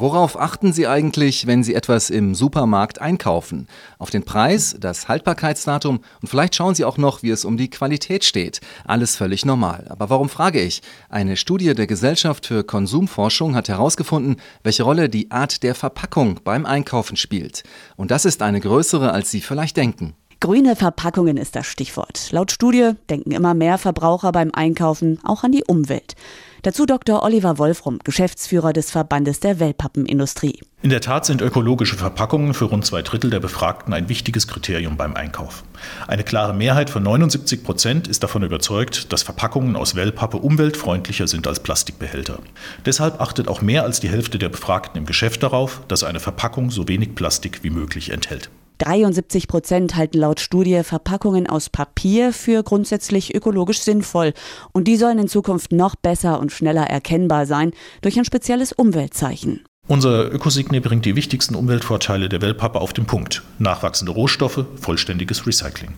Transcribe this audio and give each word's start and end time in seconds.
Worauf 0.00 0.40
achten 0.40 0.72
Sie 0.72 0.86
eigentlich, 0.86 1.46
wenn 1.46 1.62
Sie 1.62 1.74
etwas 1.74 2.08
im 2.08 2.34
Supermarkt 2.34 3.02
einkaufen? 3.02 3.68
Auf 3.98 4.08
den 4.08 4.22
Preis, 4.22 4.74
das 4.80 5.08
Haltbarkeitsdatum 5.08 6.00
und 6.22 6.26
vielleicht 6.26 6.54
schauen 6.54 6.74
Sie 6.74 6.86
auch 6.86 6.96
noch, 6.96 7.22
wie 7.22 7.28
es 7.28 7.44
um 7.44 7.58
die 7.58 7.68
Qualität 7.68 8.24
steht. 8.24 8.62
Alles 8.86 9.16
völlig 9.16 9.44
normal. 9.44 9.84
Aber 9.90 10.08
warum 10.08 10.30
frage 10.30 10.62
ich? 10.62 10.80
Eine 11.10 11.36
Studie 11.36 11.74
der 11.74 11.86
Gesellschaft 11.86 12.46
für 12.46 12.64
Konsumforschung 12.64 13.54
hat 13.54 13.68
herausgefunden, 13.68 14.36
welche 14.62 14.84
Rolle 14.84 15.10
die 15.10 15.30
Art 15.30 15.62
der 15.62 15.74
Verpackung 15.74 16.40
beim 16.44 16.64
Einkaufen 16.64 17.18
spielt. 17.18 17.62
Und 17.96 18.10
das 18.10 18.24
ist 18.24 18.40
eine 18.40 18.60
größere, 18.60 19.12
als 19.12 19.30
Sie 19.30 19.42
vielleicht 19.42 19.76
denken. 19.76 20.14
Grüne 20.42 20.74
Verpackungen 20.74 21.36
ist 21.36 21.54
das 21.54 21.66
Stichwort. 21.66 22.32
Laut 22.32 22.50
Studie 22.50 22.92
denken 23.10 23.30
immer 23.30 23.52
mehr 23.52 23.76
Verbraucher 23.76 24.32
beim 24.32 24.50
Einkaufen 24.54 25.18
auch 25.22 25.44
an 25.44 25.52
die 25.52 25.64
Umwelt. 25.64 26.14
Dazu 26.62 26.86
Dr. 26.86 27.22
Oliver 27.22 27.58
Wolfrum, 27.58 27.98
Geschäftsführer 28.04 28.72
des 28.72 28.90
Verbandes 28.90 29.40
der 29.40 29.60
Wellpappenindustrie. 29.60 30.60
In 30.80 30.88
der 30.88 31.02
Tat 31.02 31.26
sind 31.26 31.42
ökologische 31.42 31.96
Verpackungen 31.96 32.54
für 32.54 32.64
rund 32.64 32.86
zwei 32.86 33.02
Drittel 33.02 33.28
der 33.28 33.40
Befragten 33.40 33.92
ein 33.92 34.08
wichtiges 34.08 34.48
Kriterium 34.48 34.96
beim 34.96 35.14
Einkauf. 35.14 35.62
Eine 36.08 36.24
klare 36.24 36.54
Mehrheit 36.54 36.88
von 36.88 37.02
79 37.02 37.62
Prozent 37.62 38.08
ist 38.08 38.22
davon 38.22 38.42
überzeugt, 38.42 39.12
dass 39.12 39.22
Verpackungen 39.22 39.76
aus 39.76 39.94
Wellpappe 39.94 40.38
umweltfreundlicher 40.38 41.28
sind 41.28 41.46
als 41.48 41.60
Plastikbehälter. 41.60 42.38
Deshalb 42.86 43.20
achtet 43.20 43.46
auch 43.46 43.60
mehr 43.60 43.84
als 43.84 44.00
die 44.00 44.08
Hälfte 44.08 44.38
der 44.38 44.48
Befragten 44.48 44.96
im 44.96 45.04
Geschäft 45.04 45.42
darauf, 45.42 45.82
dass 45.88 46.02
eine 46.02 46.18
Verpackung 46.18 46.70
so 46.70 46.88
wenig 46.88 47.14
Plastik 47.14 47.62
wie 47.62 47.70
möglich 47.70 48.10
enthält. 48.10 48.48
73 48.80 49.46
Prozent 49.46 49.96
halten 49.96 50.18
laut 50.18 50.40
Studie 50.40 50.82
Verpackungen 50.82 51.46
aus 51.46 51.68
Papier 51.68 52.32
für 52.32 52.62
grundsätzlich 52.62 53.34
ökologisch 53.34 53.80
sinnvoll. 53.80 54.32
Und 54.72 54.88
die 54.88 54.96
sollen 54.96 55.18
in 55.18 55.28
Zukunft 55.28 55.72
noch 55.72 55.96
besser 55.96 56.40
und 56.40 56.50
schneller 56.50 56.84
erkennbar 56.84 57.46
sein 57.46 57.72
durch 58.00 58.18
ein 58.18 58.24
spezielles 58.24 58.72
Umweltzeichen. 58.72 59.64
Unser 59.90 60.32
Ökosignet 60.32 60.84
bringt 60.84 61.04
die 61.04 61.16
wichtigsten 61.16 61.56
Umweltvorteile 61.56 62.28
der 62.28 62.40
Wellpappe 62.40 62.80
auf 62.80 62.92
den 62.92 63.06
Punkt. 63.06 63.42
Nachwachsende 63.58 64.12
Rohstoffe, 64.12 64.64
vollständiges 64.76 65.48
Recycling. 65.48 65.94